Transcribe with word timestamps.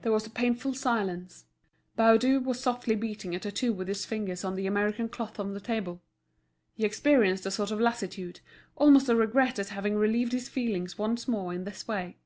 There 0.00 0.10
was 0.10 0.26
a 0.26 0.30
painful 0.30 0.74
silence. 0.74 1.44
Baudu 1.96 2.40
was 2.40 2.58
softly 2.58 2.96
beating 2.96 3.32
a 3.32 3.38
tattoo 3.38 3.72
with 3.72 3.86
his 3.86 4.04
fingers 4.04 4.42
on 4.42 4.56
the 4.56 4.66
American 4.66 5.08
cloth 5.08 5.38
on 5.38 5.54
the 5.54 5.60
table. 5.60 6.02
He 6.74 6.84
experienced 6.84 7.46
a 7.46 7.50
sort 7.52 7.70
of 7.70 7.78
lassitude, 7.80 8.40
almost 8.74 9.08
a 9.08 9.14
regret 9.14 9.60
at 9.60 9.68
having 9.68 9.94
relieved 9.94 10.32
his 10.32 10.48
feelings 10.48 10.98
once 10.98 11.28
more 11.28 11.54
in 11.54 11.62
this 11.62 11.86
way. 11.86 12.16